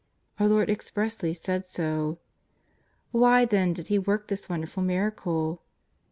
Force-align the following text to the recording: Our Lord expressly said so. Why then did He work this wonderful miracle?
Our 0.39 0.47
Lord 0.47 0.67
expressly 0.67 1.35
said 1.35 1.63
so. 1.63 2.17
Why 3.11 3.45
then 3.45 3.71
did 3.71 3.85
He 3.85 3.99
work 3.99 4.29
this 4.29 4.49
wonderful 4.49 4.81
miracle? 4.81 5.61